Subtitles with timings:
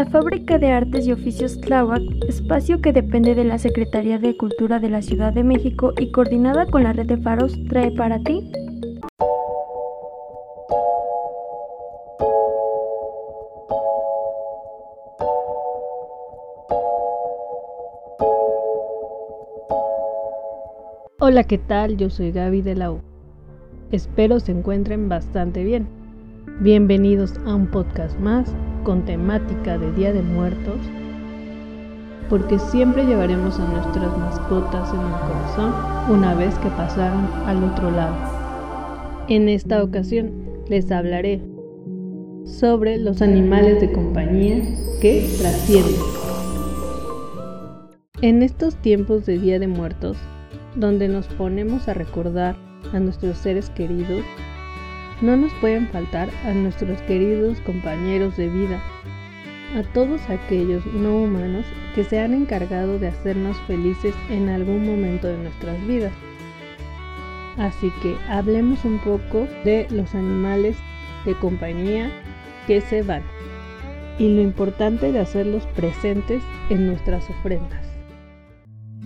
[0.00, 4.78] La Fábrica de Artes y Oficios Tláhuac, espacio que depende de la Secretaría de Cultura
[4.78, 8.50] de la Ciudad de México y coordinada con la red de faros, trae para ti
[21.18, 21.98] Hola, ¿qué tal?
[21.98, 23.02] Yo soy Gaby de la U.
[23.92, 25.99] Espero se encuentren bastante bien.
[26.58, 28.46] Bienvenidos a un podcast más
[28.84, 30.78] con temática de Día de Muertos,
[32.28, 35.74] porque siempre llevaremos a nuestras mascotas en el corazón
[36.10, 38.14] una vez que pasaron al otro lado.
[39.28, 40.32] En esta ocasión
[40.68, 41.40] les hablaré
[42.44, 44.62] sobre los animales de compañía
[45.00, 46.00] que trascienden.
[48.20, 50.18] En estos tiempos de Día de Muertos,
[50.76, 52.54] donde nos ponemos a recordar
[52.92, 54.22] a nuestros seres queridos,
[55.20, 58.82] no nos pueden faltar a nuestros queridos compañeros de vida,
[59.76, 65.28] a todos aquellos no humanos que se han encargado de hacernos felices en algún momento
[65.28, 66.12] de nuestras vidas.
[67.56, 70.76] Así que hablemos un poco de los animales
[71.24, 72.10] de compañía
[72.66, 73.22] que se van
[74.18, 77.86] y lo importante de hacerlos presentes en nuestras ofrendas.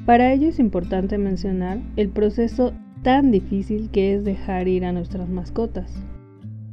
[0.06, 2.74] Para ello es importante mencionar el proceso
[3.04, 5.92] tan difícil que es dejar ir a nuestras mascotas.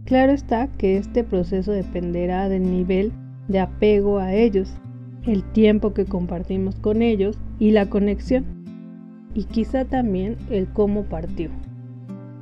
[0.05, 3.11] Claro está que este proceso dependerá del nivel
[3.49, 4.73] de apego a ellos,
[5.27, 8.45] el tiempo que compartimos con ellos y la conexión,
[9.35, 11.49] y quizá también el cómo partió.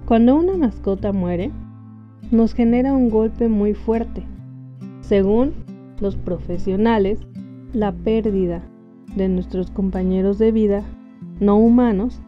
[0.05, 1.51] Cuando una mascota muere,
[2.31, 4.21] nos genera un golpe muy fuerte.
[5.01, 5.53] Según
[5.99, 7.19] los profesionales,
[7.73, 8.61] la pérdida
[9.15, 10.83] de nuestros compañeros de vida
[11.39, 12.21] no humanos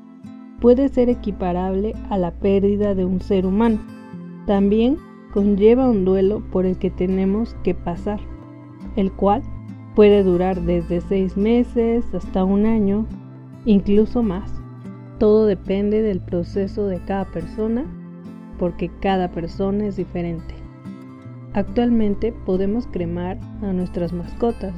[0.62, 3.80] puede ser equiparable a la pérdida de un ser humano.
[4.46, 4.98] También
[5.34, 8.20] conlleva un duelo por el que tenemos que pasar,
[8.96, 9.42] el cual
[9.96, 13.08] puede durar desde seis meses hasta un año,
[13.66, 14.54] incluso más.
[15.18, 17.86] Todo depende del proceso de cada persona,
[18.60, 20.54] porque cada persona es diferente.
[21.54, 24.74] Actualmente podemos cremar a nuestras mascotas,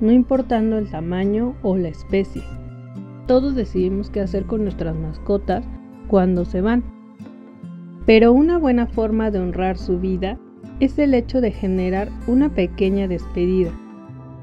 [0.00, 2.42] no importando el tamaño o la especie.
[3.26, 5.64] Todos decidimos qué hacer con nuestras mascotas
[6.08, 6.82] cuando se van.
[8.04, 10.38] Pero una buena forma de honrar su vida
[10.80, 13.70] es el hecho de generar una pequeña despedida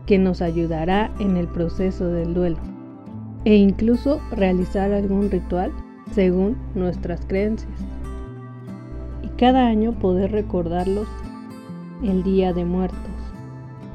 [0.06, 2.58] que nos ayudará en el proceso del duelo
[3.46, 5.72] e incluso realizar algún ritual
[6.12, 7.72] según nuestras creencias.
[9.24, 11.08] Y cada año poder recordarlos
[12.04, 12.98] el Día de Muertos.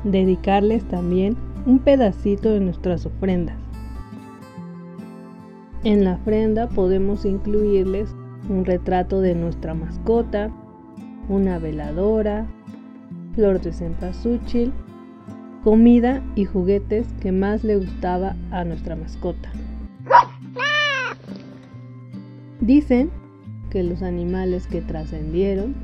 [0.05, 3.57] Dedicarles también un pedacito de nuestras ofrendas.
[5.85, 8.15] En la ofrenda podemos incluirles
[8.49, 10.51] un retrato de nuestra mascota,
[11.29, 12.47] una veladora,
[13.35, 14.73] flor de cempasúchil,
[15.63, 19.53] comida y juguetes que más le gustaba a nuestra mascota.
[22.63, 23.11] Dicen
[23.69, 25.75] que los animales que trascendieron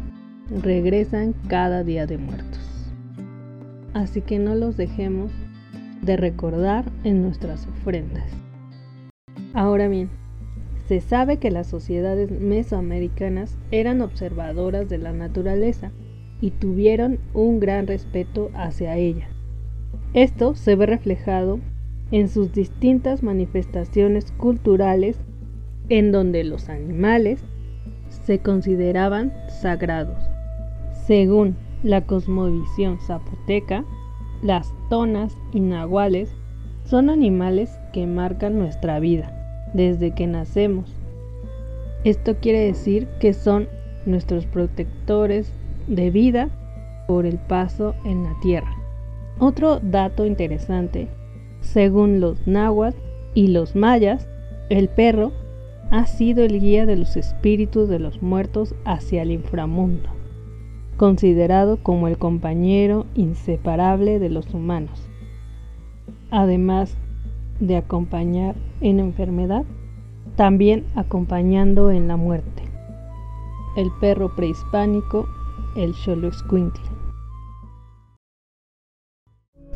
[0.62, 2.90] regresan cada día de muertos.
[3.92, 5.30] Así que no los dejemos
[6.00, 8.30] de recordar en nuestras ofrendas.
[9.52, 10.10] Ahora bien,
[10.86, 15.90] se sabe que las sociedades mesoamericanas eran observadoras de la naturaleza
[16.40, 19.28] y tuvieron un gran respeto hacia ella.
[20.14, 21.58] Esto se ve reflejado
[22.12, 25.18] en sus distintas manifestaciones culturales
[25.88, 27.44] en donde los animales
[28.08, 30.18] se consideraban sagrados.
[31.06, 33.84] Según la cosmovisión zapoteca,
[34.42, 35.62] las tonas y
[36.84, 39.39] son animales que marcan nuestra vida
[39.74, 40.94] desde que nacemos.
[42.04, 43.68] Esto quiere decir que son
[44.06, 45.52] nuestros protectores
[45.86, 46.50] de vida
[47.06, 48.74] por el paso en la tierra.
[49.38, 51.08] Otro dato interesante,
[51.60, 52.98] según los náhuatl
[53.34, 54.28] y los mayas,
[54.70, 55.32] el perro
[55.90, 60.20] ha sido el guía de los espíritus de los muertos hacia el inframundo
[61.00, 65.08] considerado como el compañero inseparable de los humanos.
[66.30, 66.94] Además
[67.60, 69.64] de acompañar en enfermedad,
[70.36, 72.62] también acompañando en la muerte.
[73.76, 75.26] El perro prehispánico,
[75.76, 76.82] el Xoloitzcuintli.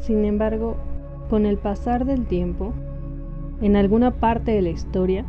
[0.01, 0.77] Sin embargo,
[1.31, 2.73] con el pasar del tiempo,
[3.63, 5.25] en alguna parte de la historia,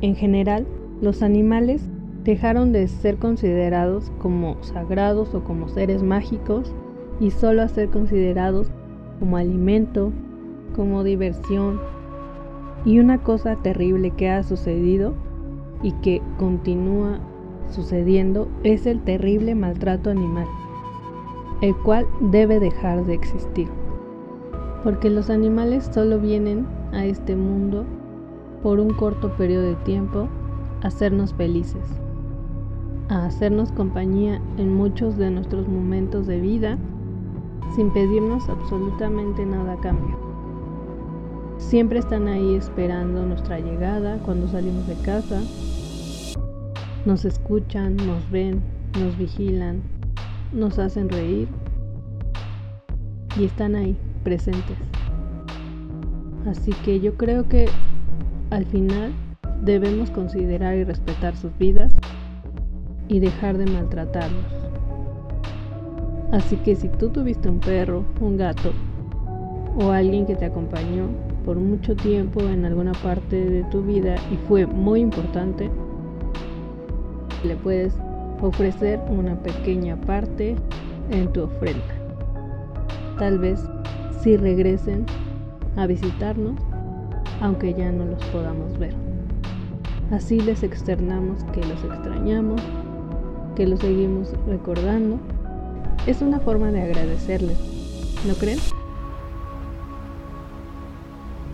[0.00, 0.66] en general,
[1.00, 1.88] los animales
[2.24, 6.74] dejaron de ser considerados como sagrados o como seres mágicos
[7.20, 8.68] y solo a ser considerados
[9.20, 10.12] como alimento,
[10.74, 11.80] como diversión.
[12.86, 15.12] Y una cosa terrible que ha sucedido
[15.82, 17.18] y que continúa
[17.70, 20.46] sucediendo es el terrible maltrato animal,
[21.60, 23.68] el cual debe dejar de existir.
[24.84, 27.84] porque los animales solo vienen a este mundo
[28.62, 30.28] por un corto periodo de tiempo
[30.82, 31.82] a hacernos felices,
[33.08, 36.78] a hacernos compañía en muchos de nuestros momentos de vida
[37.74, 40.16] sin pedirnos absolutamente nada a cambio.
[41.58, 45.40] Siempre están ahí esperando nuestra llegada cuando salimos de casa.
[47.06, 48.60] Nos escuchan, nos ven,
[49.00, 49.80] nos vigilan,
[50.52, 51.48] nos hacen reír
[53.38, 54.76] y están ahí, presentes.
[56.46, 57.68] Así que yo creo que
[58.50, 59.12] al final
[59.62, 61.94] debemos considerar y respetar sus vidas
[63.08, 64.44] y dejar de maltratarlos.
[66.32, 68.72] Así que si tú tuviste un perro, un gato
[69.80, 71.08] o alguien que te acompañó
[71.46, 75.70] por mucho tiempo en alguna parte de tu vida y fue muy importante,
[77.44, 77.94] le puedes
[78.42, 80.56] ofrecer una pequeña parte
[81.10, 81.94] en tu ofrenda.
[83.18, 83.60] Tal vez
[84.20, 85.06] si regresen
[85.76, 86.60] a visitarnos,
[87.40, 88.94] aunque ya no los podamos ver.
[90.10, 92.60] Así les externamos que los extrañamos,
[93.54, 95.18] que los seguimos recordando.
[96.06, 97.58] Es una forma de agradecerles,
[98.26, 98.58] ¿no creen?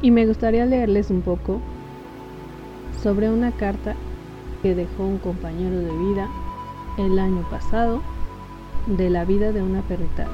[0.03, 1.61] Y me gustaría leerles un poco
[3.01, 3.95] sobre una carta
[4.61, 6.29] que dejó un compañero de vida
[6.99, 8.03] el año pasado
[8.87, 10.27] de la vida de una perrita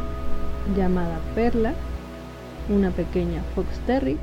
[0.75, 1.75] llamada Perla,
[2.70, 4.19] una pequeña Fox Terry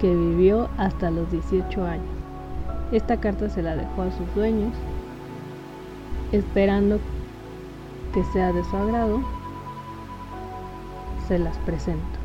[0.00, 2.06] que vivió hasta los 18 años.
[2.90, 4.74] Esta carta se la dejó a sus dueños,
[6.32, 6.98] esperando
[8.14, 9.20] que sea de su agrado.
[11.28, 12.19] Se las presento.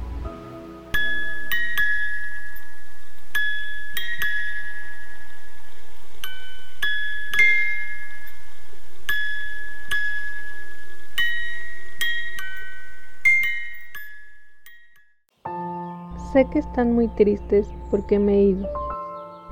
[16.36, 18.68] Sé que están muy tristes porque me he ido,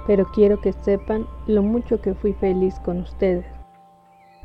[0.05, 3.45] pero quiero que sepan lo mucho que fui feliz con ustedes.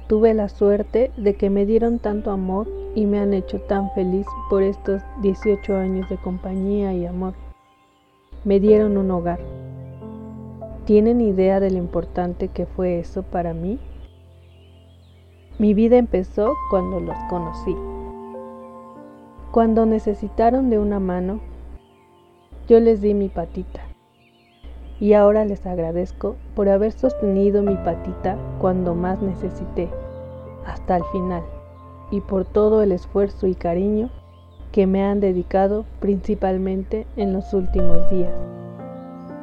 [0.06, 4.25] Tuve la suerte de que me dieron tanto amor y me han hecho tan feliz
[4.50, 7.35] por estos 18 años de compañía y amor.
[8.44, 9.40] Me dieron un hogar.
[10.85, 13.81] ¿Tienen idea de lo importante que fue eso para mí?
[15.58, 17.75] Mi vida empezó cuando los conocí.
[19.50, 21.40] Cuando necesitaron de una mano,
[22.69, 23.81] yo les di mi patita.
[25.00, 29.88] Y ahora les agradezco por haber sostenido mi patita cuando más necesité,
[30.67, 31.43] hasta el final,
[32.11, 34.11] y por todo el esfuerzo y cariño
[34.70, 38.35] que me han dedicado principalmente en los últimos días.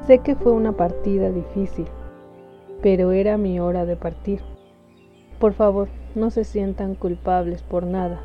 [0.06, 1.88] Sé que fue una partida difícil,
[2.84, 4.42] pero era mi hora de partir.
[5.40, 8.22] Por favor, no se sientan culpables por nada.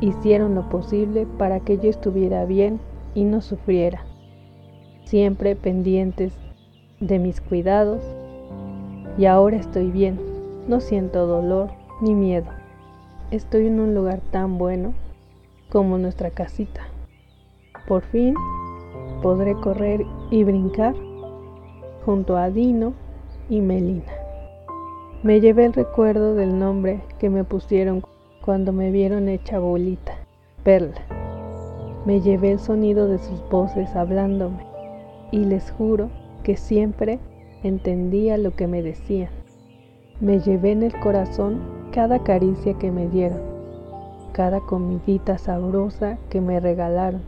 [0.00, 2.80] Hicieron lo posible para que yo estuviera bien
[3.14, 4.04] y no sufriera,
[5.04, 6.34] siempre pendientes
[7.00, 8.02] de mis cuidados.
[9.18, 10.18] Y ahora estoy bien,
[10.68, 11.70] no siento dolor
[12.00, 12.46] ni miedo.
[13.30, 14.94] Estoy en un lugar tan bueno
[15.70, 16.82] como nuestra casita.
[17.86, 18.34] Por fin
[19.22, 20.94] podré correr y brincar
[22.04, 22.94] junto a Dino
[23.48, 24.12] y Melina.
[25.22, 28.02] Me llevé el recuerdo del nombre que me pusieron
[28.44, 30.14] cuando me vieron hecha bolita,
[30.64, 31.21] Perla.
[32.04, 34.66] Me llevé el sonido de sus voces hablándome
[35.30, 36.10] y les juro
[36.42, 37.20] que siempre
[37.62, 39.30] entendía lo que me decían.
[40.20, 41.60] Me llevé en el corazón
[41.92, 43.40] cada caricia que me dieron,
[44.32, 47.22] cada comidita sabrosa que me regalaron,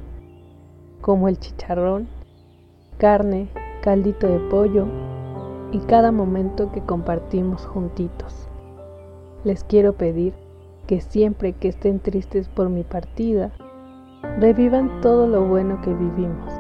[1.01, 2.09] como el chicharrón,
[2.99, 3.49] carne,
[3.81, 4.87] caldito de pollo
[5.71, 8.49] y cada momento que compartimos juntitos.
[9.45, 10.33] Les quiero pedir
[10.89, 13.53] que siempre que estén tristes por mi partida,
[14.39, 16.53] Revivan todo lo bueno que vivimos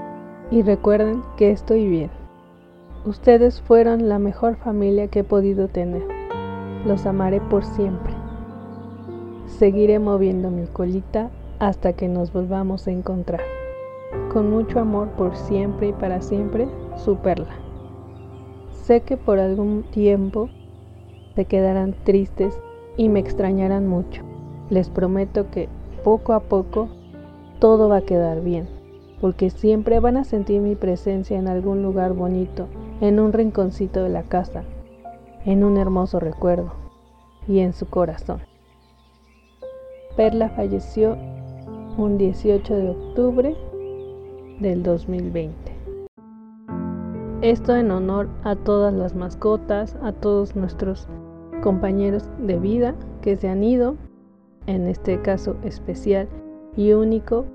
[0.50, 2.10] y recuerden que estoy bien.
[3.04, 6.02] Ustedes fueron la mejor familia que he podido tener.
[6.86, 8.12] Los amaré por siempre.
[9.46, 13.42] Seguiré moviendo mi colita hasta que nos volvamos a encontrar.
[14.32, 17.56] Con mucho amor por siempre y para siempre, su perla.
[18.70, 20.48] Sé que por algún tiempo
[21.34, 22.58] se quedarán tristes
[22.96, 24.22] y me extrañarán mucho.
[24.70, 25.68] Les prometo que
[26.04, 26.88] poco a poco
[27.64, 28.68] todo va a quedar bien,
[29.22, 32.66] porque siempre van a sentir mi presencia en algún lugar bonito,
[33.00, 34.64] en un rinconcito de la casa,
[35.46, 36.74] en un hermoso recuerdo
[37.48, 38.40] y en su corazón.
[40.14, 41.16] Perla falleció
[41.96, 43.56] un 18 de octubre
[44.60, 45.56] del 2020.
[47.40, 51.08] Esto en honor a todas las mascotas, a todos nuestros
[51.62, 53.96] compañeros de vida que se han ido,
[54.66, 56.28] en este caso especial
[56.76, 57.46] y único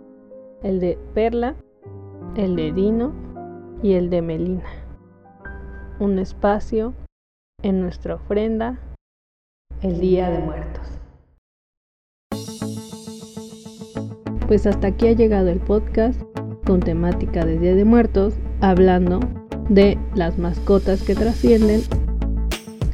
[0.64, 1.56] el de Perla,
[2.36, 3.14] el de Dino
[3.82, 4.66] y el de Melina.
[6.00, 6.94] Un espacio
[7.62, 8.80] en nuestra ofrenda
[9.82, 10.88] el Día de Muertos.
[14.48, 16.22] Pues hasta aquí ha llegado el podcast
[16.66, 19.20] con temática de Día de Muertos, hablando
[19.70, 21.82] de las mascotas que trascienden.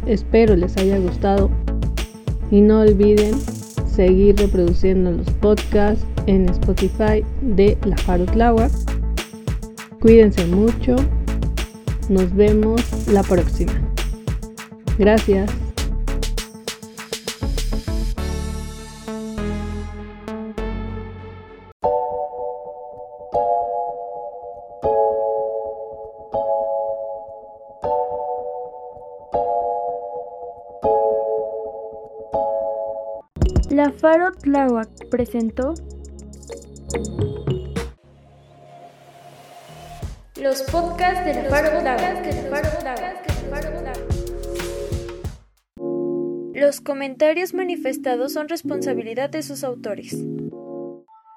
[0.06, 1.50] Espero les haya gustado
[2.52, 3.36] y no olviden
[3.86, 8.70] seguir reproduciendo los podcasts en Spotify de La Farutlawa.
[10.00, 10.96] Cuídense mucho.
[12.10, 13.74] Nos vemos la próxima.
[14.98, 15.52] Gracias.
[33.70, 34.32] La Faro
[35.10, 35.74] presentó
[40.46, 41.50] los podcasts de la.
[46.54, 50.16] Los comentarios manifestados son responsabilidad de sus autores.